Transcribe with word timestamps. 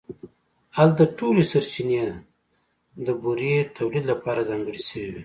هلته 0.77 1.03
ټولې 1.17 1.43
سرچینې 1.51 2.01
د 3.05 3.07
بورې 3.21 3.53
تولید 3.77 4.03
لپاره 4.11 4.47
ځانګړې 4.49 4.81
شوې 4.87 5.09
وې 5.13 5.19